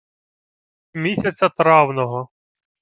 Місяця 0.93 1.49
травного 1.49 2.29